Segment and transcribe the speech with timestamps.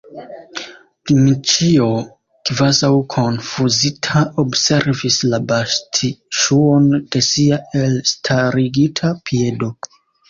[1.09, 1.89] Dmiĉjo,
[2.49, 9.71] kvazaŭ konfuzita, observis la bastŝuon de sia elstarigita piedo.